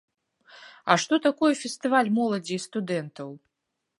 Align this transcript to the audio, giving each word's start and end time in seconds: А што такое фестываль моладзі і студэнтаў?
А 0.93 0.95
што 1.03 1.19
такое 1.25 1.51
фестываль 1.61 2.11
моладзі 2.17 2.53
і 2.57 2.63
студэнтаў? 2.65 3.29